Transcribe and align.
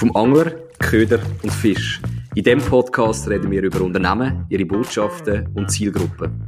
Vom 0.00 0.16
Angler, 0.16 0.52
Köder 0.78 1.20
und 1.42 1.52
Fisch. 1.52 2.00
In 2.34 2.42
diesem 2.42 2.62
Podcast 2.62 3.28
reden 3.28 3.50
wir 3.50 3.62
über 3.62 3.82
Unternehmen, 3.82 4.46
ihre 4.48 4.64
Botschaften 4.64 5.46
und 5.54 5.70
Zielgruppen. 5.70 6.42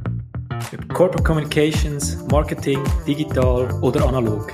Über 0.71 0.87
Corporate 0.91 1.21
Communications, 1.21 2.17
Marketing, 2.31 2.79
digital 3.05 3.71
oder 3.83 4.07
analog. 4.07 4.51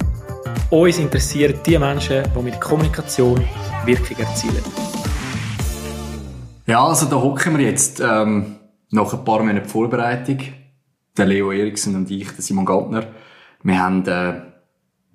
Uns 0.70 1.00
interessieren 1.00 1.58
die 1.66 1.80
Menschen, 1.80 2.26
die 2.36 2.44
mit 2.44 2.60
Kommunikation 2.60 3.42
Wirkung 3.86 4.18
erzielen. 4.18 4.66
Ja, 6.66 6.84
also 6.84 7.06
da 7.06 7.22
hocken 7.22 7.58
wir 7.58 7.68
jetzt 7.68 8.02
ähm, 8.02 8.58
nach 8.92 9.14
ein 9.14 9.24
paar 9.24 9.40
Monaten 9.40 9.70
Vorbereitung. 9.70 10.40
Der 11.18 11.26
Leo 11.26 11.54
Eriksen 11.54 11.96
und 11.96 12.12
ich, 12.12 12.30
der 12.34 12.42
Simon 12.42 12.66
Gantner. 12.66 13.08
Wir 13.64 13.82
haben 13.82 14.06
äh, 14.06 14.42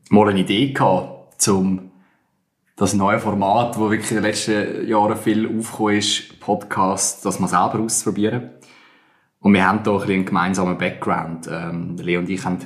mal 0.09 0.31
eine 0.31 0.41
Idee 0.41 0.73
gehabt, 0.73 1.43
zum 1.43 1.91
das 2.77 2.95
neue 2.95 3.21
Format, 3.21 3.79
wo 3.79 3.91
wirklich 3.91 4.11
in 4.11 4.17
den 4.17 4.25
letzten 4.25 4.87
Jahren 4.87 5.17
viel 5.17 5.47
aufgekommen 5.47 5.97
ist, 5.97 6.41
Podcast, 6.41 7.25
das 7.25 7.39
mal 7.39 7.49
selber 7.49 7.81
auszuprobieren. 7.81 8.51
Und 9.41 9.55
wir 9.55 9.67
haben 9.67 9.83
da 9.85 9.97
ein 9.97 10.11
einen 10.11 10.25
gemeinsamen 10.25 10.79
Background. 10.79 11.49
Ähm, 11.51 11.97
Leo 11.99 12.21
und 12.21 12.29
ich 12.29 12.45
haben 12.45 12.59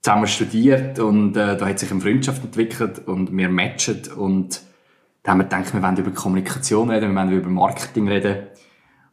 zusammen 0.00 0.26
studiert 0.26 0.98
und 0.98 1.36
äh, 1.36 1.56
da 1.56 1.66
hat 1.66 1.78
sich 1.78 1.90
eine 1.90 2.00
Freundschaft 2.00 2.44
entwickelt 2.44 3.06
und 3.08 3.36
wir 3.36 3.48
matchen 3.48 4.02
und 4.16 4.62
da 5.22 5.32
haben 5.32 5.38
wir 5.38 5.44
gedacht, 5.44 5.74
wir 5.74 5.82
wollen 5.82 5.96
über 5.96 6.10
Kommunikation 6.12 6.90
reden, 6.90 7.14
wir 7.14 7.16
wollen 7.16 7.32
über 7.32 7.50
Marketing 7.50 8.08
reden 8.08 8.46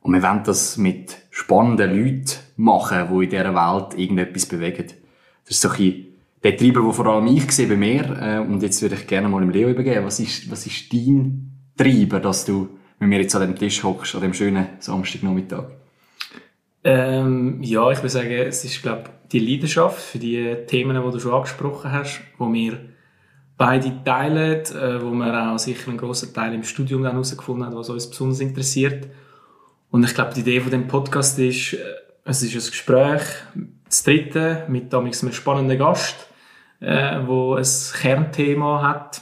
und 0.02 0.13
wir 0.13 0.21
wollen 0.21 0.43
das 0.43 0.77
mit 0.77 1.18
spannenden 1.32 1.91
Leuten 1.91 2.38
machen, 2.57 3.07
die 3.09 3.23
in 3.23 3.30
dieser 3.30 3.55
Welt 3.55 3.98
irgendetwas 3.98 4.46
bewegen. 4.46 4.88
Das 5.43 5.55
ist 5.55 5.62
so 5.62 5.70
ein 5.70 5.77
bisschen 5.77 6.15
der 6.45 6.55
Treiber, 6.55 6.94
vor 6.94 7.08
allem 7.08 7.26
ich 7.26 7.52
sehe 7.52 7.67
bei 7.67 7.76
mir, 7.76 8.04
äh, 8.22 8.38
und 8.38 8.62
jetzt 8.62 8.80
würde 8.84 8.94
ich 8.94 9.08
gerne 9.08 9.27
mal 9.27 9.40
dem 9.40 9.49
Leo 9.49 9.67
übergeben, 9.67 10.05
was 10.05 10.20
ist, 10.20 10.49
was 10.52 10.68
ist 10.68 10.94
dein 10.94 11.52
Treiber, 11.76 12.20
dass 12.20 12.45
du 12.45 12.70
mit 12.99 13.10
mir 13.10 13.20
jetzt 13.20 13.35
an 13.35 13.41
dem 13.41 13.55
Tisch 13.55 13.84
hockst, 13.84 14.13
an 14.13 14.21
dem 14.21 14.34
schönen 14.34 14.68
Samstagnachmittag? 14.77 15.66
Ähm, 16.84 17.63
ja, 17.63 17.90
ich 17.90 17.98
würde 17.98 18.10
sagen, 18.10 18.29
es 18.29 18.63
ist, 18.63 18.84
glaube 18.84 19.10
die 19.32 19.40
Leidenschaft 19.40 19.99
für 19.99 20.20
die 20.20 20.55
Themen, 20.68 20.96
die 20.96 21.12
du 21.12 21.20
schon 21.20 21.34
angesprochen 21.34 21.91
hast, 21.91 22.21
wo 22.38 22.54
wir 22.54 22.77
beide 23.57 23.91
teilen, 24.04 24.62
äh, 24.66 25.01
wo 25.01 25.10
wir 25.10 25.51
auch 25.51 25.57
sicher 25.57 25.90
einen 25.90 25.98
grossen 25.98 26.32
Teil 26.32 26.54
im 26.54 26.63
Studium 26.63 27.01
dann 27.01 27.13
herausgefunden 27.13 27.66
haben, 27.66 27.76
was 27.76 27.90
uns 27.90 28.07
besonders 28.07 28.40
interessiert. 28.40 29.07
Und 29.90 30.04
ich 30.04 30.13
glaube, 30.13 30.35
die 30.35 30.41
Idee 30.41 30.62
von 30.62 30.70
dem 30.70 30.88
Podcast 30.88 31.40
ist, 31.40 31.73
äh, 31.73 31.79
es 32.23 32.43
ist 32.43 32.54
ein 32.54 32.70
Gespräch, 32.70 33.23
das 33.85 34.04
dritte, 34.04 34.66
mit 34.68 34.93
einem 34.93 35.12
spannenden 35.12 35.79
Gast, 35.79 36.27
äh, 36.79 37.20
wo 37.26 37.55
ein 37.55 37.65
Kernthema 38.01 38.81
hat 38.81 39.21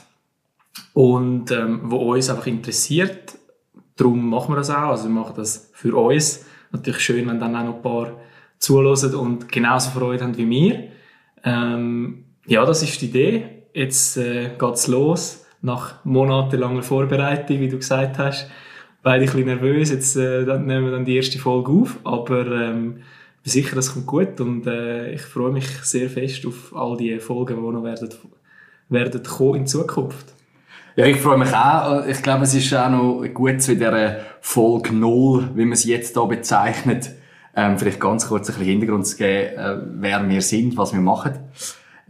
und 0.92 1.50
ähm, 1.50 1.80
wo 1.84 2.14
uns 2.14 2.30
einfach 2.30 2.46
interessiert. 2.46 3.38
Darum 3.96 4.28
machen 4.28 4.52
wir 4.52 4.56
das 4.56 4.70
auch. 4.70 4.90
Also 4.90 5.04
wir 5.04 5.10
machen 5.10 5.34
das 5.36 5.70
für 5.72 5.94
uns. 5.96 6.44
Natürlich 6.72 7.00
schön, 7.00 7.28
wenn 7.28 7.38
dann 7.38 7.54
auch 7.54 7.64
noch 7.64 7.76
ein 7.76 7.82
paar 7.82 8.12
zuhören 8.58 9.14
und 9.14 9.50
genauso 9.50 9.90
Freude 9.90 10.24
haben 10.24 10.36
wie 10.36 10.48
wir. 10.48 10.88
Ähm, 11.44 12.24
ja, 12.46 12.64
das 12.64 12.82
ist 12.82 13.00
die 13.00 13.06
Idee. 13.06 13.46
Jetzt 13.72 14.16
äh, 14.16 14.50
geht's 14.58 14.86
los 14.88 15.46
nach 15.60 16.04
monatelanger 16.04 16.82
Vorbereitung, 16.82 17.60
wie 17.60 17.68
du 17.68 17.78
gesagt 17.78 18.18
hast. 18.18 18.50
Beide 19.02 19.24
ein 19.24 19.30
bisschen 19.30 19.46
nervös. 19.46 19.90
Jetzt 19.90 20.16
äh, 20.16 20.42
nehmen 20.58 20.84
wir 20.84 20.92
dann 20.92 21.04
die 21.04 21.16
erste 21.16 21.38
Folge 21.38 21.72
auf, 21.72 21.98
aber 22.04 22.46
ähm, 22.46 23.02
bin 23.44 23.52
sicher, 23.52 23.76
das 23.76 23.92
kommt 23.92 24.06
gut 24.06 24.40
und 24.40 24.66
äh, 24.66 25.12
ich 25.12 25.20
freue 25.20 25.52
mich 25.52 25.66
sehr 25.82 26.08
fest 26.08 26.46
auf 26.46 26.74
all 26.74 26.96
die 26.96 27.18
Folgen, 27.20 27.56
die 27.56 27.72
noch 27.72 27.84
werden, 27.84 28.08
werden 28.88 29.22
kommen 29.22 29.60
in 29.60 29.66
Zukunft. 29.66 30.32
Ja, 30.96 31.04
ich 31.06 31.18
freue 31.18 31.38
mich 31.38 31.52
auch. 31.52 32.06
Ich 32.06 32.22
glaube, 32.22 32.44
es 32.44 32.54
ist 32.54 32.72
auch 32.74 32.88
noch 32.88 33.22
gut 33.34 33.60
zu 33.60 33.74
dieser 33.74 34.16
Folge 34.40 34.94
0, 34.94 35.50
wie 35.54 35.64
man 35.64 35.76
sie 35.76 35.90
jetzt 35.90 36.14
hier 36.14 36.26
bezeichnet, 36.26 37.10
ähm, 37.54 37.78
vielleicht 37.78 38.00
ganz 38.00 38.28
kurz 38.28 38.48
ein 38.48 38.54
bisschen 38.54 38.70
Hintergrund 38.70 39.06
zu 39.06 39.16
geben, 39.16 39.58
äh, 39.58 39.76
wer 40.00 40.28
wir 40.28 40.40
sind, 40.40 40.76
was 40.76 40.92
wir 40.92 41.00
machen. 41.00 41.34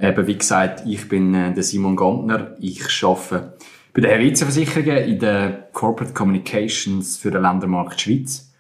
Eben, 0.00 0.26
wie 0.26 0.38
gesagt, 0.38 0.84
ich 0.87 1.08
bin 1.08 1.34
äh, 1.34 1.53
der 1.53 1.62
Simon 1.62 1.97
Gantner. 1.97 2.56
Ich 2.60 2.82
arbeite 3.03 3.54
bei 3.92 4.03
der 4.03 4.12
Helvetia 4.12 4.47
Versicherungen 4.47 5.04
in 5.04 5.19
der 5.19 5.69
Corporate 5.72 6.12
Communications 6.14 7.16
für 7.16 7.31
den 7.31 7.42
Ländermarkt 7.42 8.00
Schweiz 8.00 8.53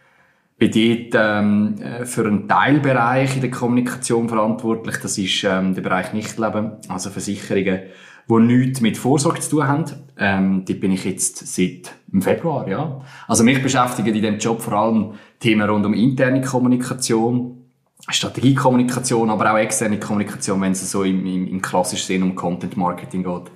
bin 0.56 0.70
dort 0.70 1.22
ähm, 1.22 1.74
äh, 1.80 2.04
für 2.04 2.26
einen 2.26 2.48
Teilbereich 2.48 3.34
in 3.34 3.40
der 3.40 3.50
Kommunikation 3.50 4.28
verantwortlich. 4.28 4.96
Das 4.98 5.18
ist 5.18 5.44
ähm, 5.44 5.74
der 5.74 5.82
Bereich 5.82 6.12
Nichtleben, 6.12 6.72
also 6.88 7.10
Versicherungen, 7.10 7.80
die 8.28 8.34
nichts 8.34 8.80
mit 8.80 8.96
Vorsorge 8.96 9.40
zu 9.40 9.50
tun 9.50 9.66
haben. 9.66 9.84
Ähm, 10.16 10.64
dort 10.66 10.80
bin 10.80 10.92
ich 10.92 11.04
jetzt 11.04 11.38
seit 11.46 11.94
Februar, 12.20 12.68
ja. 12.68 13.00
Also 13.26 13.42
mich 13.42 13.62
beschäftigen 13.62 14.08
in 14.08 14.14
diesem 14.14 14.38
Job 14.38 14.62
vor 14.62 14.74
allem 14.74 15.14
Themen 15.40 15.68
rund 15.68 15.84
um 15.84 15.94
interne 15.94 16.40
Kommunikation, 16.40 17.64
Strategiekommunikation, 18.08 19.30
aber 19.30 19.52
auch 19.52 19.58
externe 19.58 19.98
Kommunikation, 19.98 20.60
wenn 20.60 20.72
es 20.72 20.88
so 20.90 21.02
im, 21.02 21.26
im, 21.26 21.48
im 21.48 21.62
klassischen 21.62 22.06
Sinn 22.06 22.22
um 22.22 22.34
Content 22.34 22.76
Marketing 22.76 23.24
geht. 23.24 23.50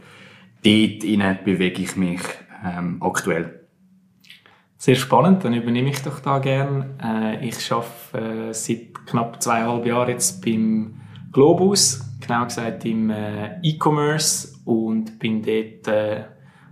Dort 0.64 1.44
bewege 1.44 1.82
ich 1.82 1.96
mich 1.96 2.20
ähm, 2.64 2.96
aktuell. 3.00 3.57
Sehr 4.80 4.94
spannend, 4.94 5.42
dann 5.42 5.54
übernehme 5.54 5.90
ich 5.90 6.02
doch 6.02 6.20
da 6.20 6.38
gern. 6.38 7.00
Äh, 7.02 7.44
ich 7.44 7.72
arbeite 7.72 8.50
äh, 8.50 8.54
seit 8.54 9.04
knapp 9.06 9.42
zweieinhalb 9.42 9.84
Jahren 9.84 10.10
jetzt 10.10 10.44
beim 10.44 11.00
Globus, 11.32 12.00
genau 12.20 12.44
gesagt 12.44 12.84
im 12.84 13.10
äh, 13.10 13.58
E-Commerce 13.60 14.56
und 14.64 15.18
bin 15.18 15.42
dort, 15.42 15.88
äh, 15.88 16.22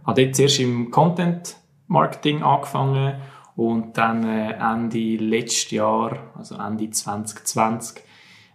habe 0.05 0.22
dort 0.22 0.37
zuerst 0.37 0.61
im 0.61 0.93
Content 0.93 1.56
Marketing 1.89 2.44
angefangen 2.44 3.15
und 3.56 3.99
dann 3.99 4.23
äh, 4.23 4.53
Ende 4.53 5.17
letztes 5.17 5.73
Jahr, 5.73 6.33
also 6.37 6.55
Ende 6.55 6.88
2020, 6.88 8.05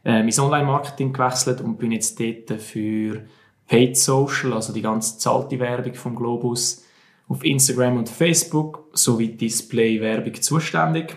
äh, 0.05 0.23
mein 0.23 0.39
Online-Marketing 0.39 1.11
gewechselt 1.11 1.59
und 1.59 1.77
bin 1.77 1.91
jetzt 1.91 2.17
dort 2.21 2.61
für 2.61 3.25
Paid 3.67 3.97
Social, 3.97 4.53
also 4.53 4.71
die 4.71 4.81
ganze 4.81 5.17
zahlte 5.17 5.59
Werbung 5.59 5.93
vom 5.95 6.15
Globus, 6.15 6.85
auf 7.31 7.45
Instagram 7.45 7.97
und 7.97 8.09
Facebook 8.09 8.89
sowie 8.93 9.29
Display-Werbung 9.29 10.35
zuständig. 10.41 11.15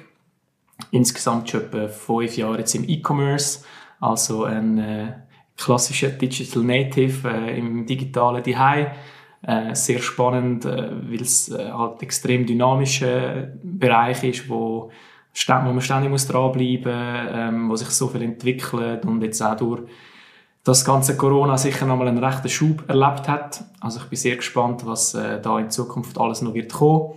Insgesamt 0.93 1.51
schon 1.51 1.63
etwa 1.63 1.89
fünf 1.89 2.37
Jahre 2.37 2.59
jetzt 2.59 2.75
im 2.75 2.89
E-Commerce, 2.89 3.65
also 4.01 4.45
ein 4.45 4.79
äh, 4.79 5.13
klassischer 5.57 6.11
Digital 6.11 6.63
Native 6.63 7.29
äh, 7.29 7.59
im 7.59 7.85
digitalen 7.85 8.43
Dihei. 8.43 8.93
Äh, 9.43 9.75
sehr 9.75 9.99
spannend, 9.99 10.65
äh, 10.65 10.91
weil 11.11 11.21
es 11.21 11.51
äh, 11.51 11.71
halt 11.71 12.03
extrem 12.03 12.47
dynamischer 12.47 13.49
Bereich 13.63 14.25
ist, 14.25 14.49
wo, 14.49 14.91
wo 14.91 15.53
man 15.53 15.81
ständig 15.81 16.11
muss 16.11 16.27
dranbleiben 16.27 17.25
muss, 17.25 17.31
ähm, 17.35 17.71
wo 17.71 17.77
sich 17.77 17.91
so 17.91 18.09
viel 18.09 18.23
entwickelt 18.23 19.05
und 19.05 19.23
jetzt 19.23 19.43
auch 19.43 19.57
durch 19.57 19.83
das 20.65 20.85
ganze 20.85 21.17
Corona 21.17 21.59
sicher 21.59 21.87
nochmal 21.87 22.09
einen 22.09 22.25
rechten 22.25 22.49
Schub 22.49 22.85
erlebt 22.89 23.29
hat. 23.29 23.65
Also 23.81 24.01
ich 24.01 24.07
bin 24.07 24.19
sehr 24.19 24.37
gespannt, 24.37 24.87
was 24.87 25.15
äh, 25.15 25.41
da 25.41 25.59
in 25.59 25.71
Zukunft 25.71 26.19
alles 26.19 26.41
noch 26.41 26.55
wird 26.55 26.73
kommen. 26.73 27.13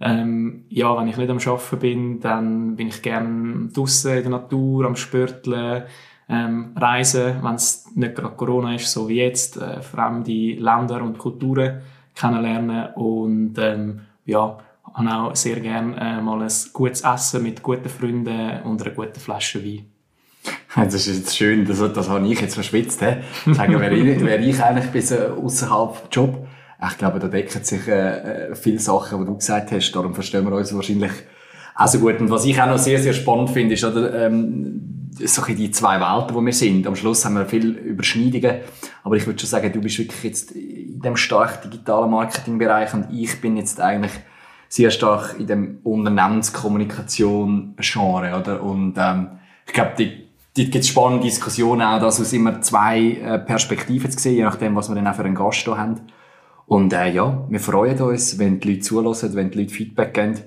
Ähm, 0.00 0.64
ja, 0.68 0.96
wenn 0.96 1.08
ich 1.08 1.16
nicht 1.16 1.30
am 1.30 1.38
Arbeiten 1.38 1.78
bin, 1.78 2.20
dann 2.20 2.76
bin 2.76 2.88
ich 2.88 3.02
gerne 3.02 3.68
draußen 3.72 4.16
in 4.16 4.22
der 4.22 4.30
Natur, 4.30 4.86
am 4.86 4.96
Spörteln, 4.96 5.84
ähm, 6.28 6.72
reisen, 6.74 7.36
wenn 7.42 7.54
es 7.54 7.86
nicht 7.94 8.14
gerade 8.14 8.34
Corona 8.34 8.74
ist, 8.74 8.90
so 8.90 9.08
wie 9.08 9.16
jetzt, 9.16 9.58
äh, 9.58 9.80
fremde 9.80 10.54
Länder 10.54 11.02
und 11.02 11.18
Kulturen 11.18 11.82
kennenlernen 12.14 12.94
und 12.94 13.54
ähm, 13.58 14.00
ja, 14.24 14.58
habe 14.94 15.30
auch 15.30 15.36
sehr 15.36 15.60
gerne 15.60 15.96
äh, 16.00 16.20
mal 16.20 16.42
ein 16.42 16.52
gutes 16.72 17.02
Essen 17.02 17.42
mit 17.42 17.62
guten 17.62 17.88
Freunden 17.88 18.62
und 18.64 18.82
einer 18.82 18.94
guten 18.94 19.20
Flasche 19.20 19.64
Wein. 19.64 19.95
Das 20.84 20.94
ist 20.94 21.06
jetzt 21.06 21.36
schön, 21.36 21.64
das, 21.64 21.78
das 21.92 22.08
habe 22.08 22.26
ich 22.26 22.40
jetzt 22.40 22.54
verschwitzt. 22.54 23.00
He. 23.00 23.52
Sagen, 23.52 23.78
wäre 23.80 23.94
ich, 23.94 24.24
wäre 24.24 24.42
ich 24.42 24.62
eigentlich 24.62 24.90
bis 24.90 25.10
äh, 25.10 25.28
außerhalb 25.42 26.08
Job. 26.12 26.46
Ich 26.88 26.98
glaube, 26.98 27.18
da 27.18 27.26
decken 27.28 27.64
sich 27.64 27.88
äh, 27.88 28.50
äh, 28.50 28.54
viele 28.54 28.78
Sachen, 28.78 29.20
die 29.20 29.26
du 29.26 29.36
gesagt 29.36 29.72
hast. 29.72 29.90
Darum 29.92 30.14
verstehen 30.14 30.44
wir 30.44 30.52
uns 30.52 30.74
wahrscheinlich 30.74 31.12
auch 31.74 31.88
so 31.88 31.98
gut. 31.98 32.20
Und 32.20 32.30
was 32.30 32.44
ich 32.44 32.60
auch 32.60 32.66
noch 32.66 32.76
sehr, 32.78 32.98
sehr 32.98 33.14
spannend 33.14 33.48
finde, 33.50 33.74
ist, 33.74 33.84
oder, 33.84 34.26
ähm, 34.26 35.10
so 35.12 35.42
die 35.42 35.70
zwei 35.70 35.98
Welten, 35.98 36.36
wo 36.36 36.42
wir 36.42 36.52
sind. 36.52 36.86
Am 36.86 36.94
Schluss 36.94 37.24
haben 37.24 37.36
wir 37.36 37.46
viele 37.46 37.68
Überschneidungen. 37.68 38.56
Aber 39.02 39.16
ich 39.16 39.26
würde 39.26 39.38
schon 39.38 39.48
sagen, 39.48 39.72
du 39.72 39.80
bist 39.80 39.98
wirklich 39.98 40.24
jetzt 40.24 40.50
in 40.50 41.00
dem 41.00 41.16
stark 41.16 41.62
digitalen 41.62 42.10
Marketingbereich 42.10 42.92
und 42.92 43.06
ich 43.10 43.40
bin 43.40 43.56
jetzt 43.56 43.80
eigentlich 43.80 44.12
sehr 44.68 44.90
stark 44.90 45.36
in 45.38 45.46
dem 45.46 45.78
Unternehmenskommunikation-Genre, 45.84 48.38
oder? 48.38 48.62
Und, 48.62 48.96
ähm, 48.98 49.28
ich 49.66 49.72
glaube, 49.72 49.92
die 49.98 50.25
dort 50.56 50.70
gibt 50.70 50.84
es 50.84 50.88
spannende 50.88 51.24
Diskussionen 51.24 51.82
auch, 51.82 52.00
dass 52.00 52.18
es 52.18 52.32
immer 52.32 52.60
zwei 52.62 53.12
äh, 53.12 53.38
Perspektiven 53.38 54.10
zu 54.10 54.18
sehen, 54.18 54.36
je 54.36 54.42
nachdem, 54.44 54.74
was 54.74 54.88
wir 54.88 54.94
dann 54.94 55.06
auch 55.06 55.14
für 55.14 55.24
einen 55.24 55.34
Gast 55.34 55.64
hier 55.64 55.76
haben. 55.76 56.00
Und 56.66 56.92
äh, 56.92 57.12
ja, 57.12 57.44
wir 57.48 57.60
freuen 57.60 58.00
uns, 58.00 58.38
wenn 58.38 58.58
die 58.60 58.70
Leute 58.70 58.80
zulassen, 58.80 59.34
wenn 59.34 59.50
die 59.50 59.60
Leute 59.60 59.74
Feedback 59.74 60.14
geben. 60.14 60.40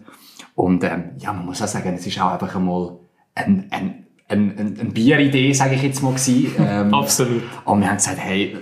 Und 0.55 0.83
ähm, 0.83 1.11
ja, 1.17 1.31
man 1.31 1.45
muss 1.45 1.61
auch 1.61 1.67
sagen, 1.67 1.93
es 1.93 2.05
ist 2.05 2.19
auch 2.19 2.33
einfach 2.33 2.55
einmal 2.55 2.97
ein, 3.35 3.67
ein, 3.69 4.05
ein, 4.27 4.57
ein, 4.57 4.77
ein 4.79 4.93
Bieridee, 4.93 5.53
sage 5.53 5.75
ich 5.75 5.83
jetzt 5.83 6.03
mal, 6.03 6.13
gewesen. 6.13 6.55
Ähm, 6.59 6.93
Absolut. 6.93 7.43
Und 7.65 7.79
wir 7.79 7.87
haben 7.87 7.97
gesagt, 7.97 8.19
hey, 8.19 8.57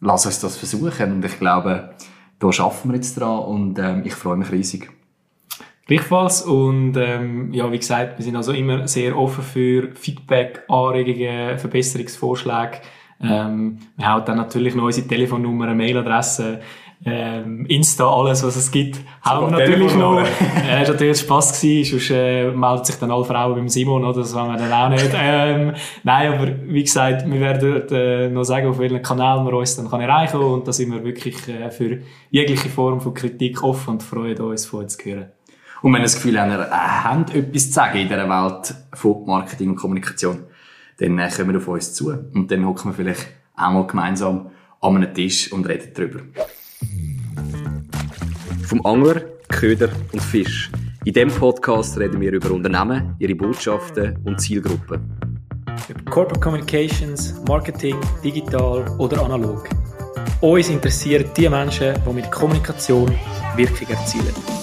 lass 0.00 0.24
uns 0.24 0.40
das 0.40 0.56
versuchen. 0.56 1.12
Und 1.12 1.24
ich 1.24 1.38
glaube, 1.38 1.94
da 2.38 2.52
schaffen 2.52 2.90
wir 2.90 2.96
jetzt 2.96 3.20
dran 3.20 3.40
und 3.40 3.78
ähm, 3.78 4.02
ich 4.04 4.14
freue 4.14 4.36
mich 4.36 4.50
riesig. 4.50 4.90
Gleichfalls 5.86 6.42
und 6.42 6.96
ähm, 6.96 7.52
ja, 7.52 7.70
wie 7.72 7.78
gesagt, 7.78 8.18
wir 8.18 8.24
sind 8.24 8.36
also 8.36 8.52
immer 8.52 8.86
sehr 8.86 9.18
offen 9.18 9.42
für 9.42 9.90
Feedback, 9.94 10.62
Anregungen, 10.68 11.58
Verbesserungsvorschläge. 11.58 12.80
Ähm, 13.20 13.78
wir 13.96 14.06
haben 14.06 14.24
dann 14.24 14.36
natürlich 14.36 14.74
noch 14.74 14.84
unsere 14.84 15.06
Telefonnummer, 15.06 15.74
Mailadresse, 15.74 16.60
ähm, 17.04 17.66
Insta, 17.66 18.08
alles, 18.08 18.44
was 18.44 18.54
es 18.54 18.70
gibt, 18.70 19.00
haben 19.22 19.50
wir 19.50 19.58
natürlich 19.58 19.94
noch. 19.96 20.20
äh, 20.20 20.82
ist 20.82 20.88
natürlich 20.88 21.18
Spass 21.18 21.60
gewesen, 21.60 21.98
sonst 21.98 22.10
äh, 22.10 22.50
meldet 22.52 22.86
sich 22.86 22.96
dann 22.96 23.10
alle 23.10 23.24
Frauen 23.24 23.54
beim 23.56 23.68
Simon, 23.68 24.04
oder? 24.04 24.20
Das 24.20 24.34
wollen 24.34 24.52
wir 24.52 24.56
dann 24.56 24.72
auch 24.72 24.88
nicht. 24.88 25.10
Ähm, 25.24 25.72
nein, 26.04 26.32
aber 26.32 26.48
wie 26.64 26.82
gesagt, 26.82 27.30
wir 27.30 27.40
werden 27.40 27.88
äh, 27.90 28.28
noch 28.28 28.44
sagen, 28.44 28.68
auf 28.68 28.78
welchen 28.78 29.02
Kanal 29.02 29.44
wir 29.44 29.52
uns 29.52 29.76
dann 29.76 29.88
kann 29.88 30.00
erreichen 30.00 30.32
kann 30.32 30.42
und 30.42 30.68
da 30.68 30.72
sind 30.72 30.92
wir 30.92 31.02
wirklich 31.04 31.36
äh, 31.48 31.70
für 31.70 31.98
jegliche 32.30 32.68
Form 32.68 33.00
von 33.00 33.14
Kritik 33.14 33.62
offen 33.62 33.90
und 33.90 34.02
freuen 34.02 34.38
uns, 34.40 34.66
von 34.66 34.80
uns 34.80 34.96
zu 34.96 35.04
hören. 35.04 35.32
Und 35.82 35.92
wenn 35.92 36.00
ihr 36.00 36.04
das 36.04 36.14
Gefühl 36.14 36.40
habt, 36.40 36.50
ihr 36.50 36.70
habt 36.70 37.34
etwas 37.34 37.66
zu 37.66 37.72
sagen 37.72 37.98
in 37.98 38.08
dieser 38.08 38.28
Welt 38.28 38.74
von 38.94 39.26
Marketing 39.26 39.70
und 39.70 39.76
Kommunikation, 39.76 40.44
dann 40.98 41.18
äh, 41.18 41.28
kommen 41.28 41.50
wir 41.50 41.58
auf 41.58 41.68
uns 41.68 41.92
zu. 41.92 42.10
Und 42.10 42.50
dann 42.50 42.64
hocken 42.64 42.90
wir 42.90 42.94
vielleicht 42.94 43.26
einmal 43.56 43.86
gemeinsam 43.88 44.50
an 44.80 44.96
einem 44.96 45.12
Tisch 45.12 45.52
und 45.52 45.68
reden 45.68 45.90
darüber. 45.94 46.20
Vom 48.64 48.86
Angler, 48.86 49.22
Köder 49.48 49.88
und 50.12 50.22
Fisch. 50.22 50.70
In 51.04 51.14
diesem 51.14 51.30
Podcast 51.30 51.98
reden 51.98 52.20
wir 52.20 52.32
über 52.32 52.52
Unternehmen, 52.52 53.16
ihre 53.18 53.34
Botschaften 53.34 54.18
und 54.24 54.40
Zielgruppen. 54.40 55.18
Über 55.88 56.10
Corporate 56.10 56.40
Communications, 56.40 57.42
Marketing, 57.48 57.96
digital 58.22 58.88
oder 58.98 59.24
analog. 59.24 59.68
Uns 60.40 60.68
interessieren 60.68 61.24
die 61.36 61.48
Menschen, 61.48 61.94
die 62.08 62.12
mit 62.12 62.30
Kommunikation 62.30 63.12
Wirkung 63.56 63.88
erzielen. 63.88 64.61